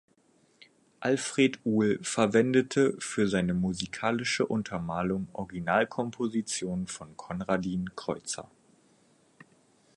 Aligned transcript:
Alfred 1.01 1.59
Uhl 1.63 1.99
verwendete 2.01 2.95
für 2.99 3.27
seine 3.27 3.53
musikalische 3.53 4.47
Untermalung 4.47 5.27
Originalkompositionen 5.31 6.87
von 6.87 7.15
Konradin 7.17 7.95
Kreutzer. 7.95 8.49